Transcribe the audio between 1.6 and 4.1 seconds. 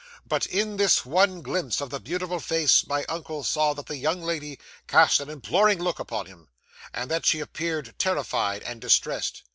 of the beautiful face, my uncle saw that the